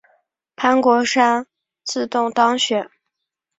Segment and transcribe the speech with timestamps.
[0.55, 1.45] 潘国山
[1.83, 2.89] 自动当选。